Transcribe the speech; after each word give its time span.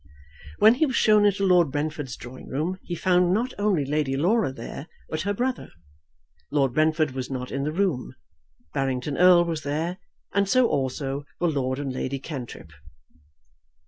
When 0.57 0.73
he 0.73 0.87
was 0.87 0.95
shown 0.95 1.25
into 1.27 1.45
Lord 1.45 1.69
Brentford's 1.71 2.15
drawing 2.15 2.47
room 2.47 2.79
he 2.81 2.95
found 2.95 3.35
not 3.35 3.53
only 3.59 3.85
Lady 3.85 4.17
Laura 4.17 4.51
there, 4.51 4.87
but 5.09 5.21
her 5.21 5.33
brother. 5.35 5.69
Lord 6.51 6.73
Brentford 6.73 7.11
was 7.11 7.29
not 7.29 7.51
in 7.51 7.65
the 7.65 7.71
room. 7.71 8.15
Barrington 8.73 9.15
Erle 9.15 9.45
was 9.45 9.61
there, 9.61 9.99
and 10.33 10.49
so 10.49 10.67
also 10.67 11.25
were 11.39 11.49
Lord 11.51 11.77
and 11.77 11.93
Lady 11.93 12.17
Cantrip. 12.17 12.73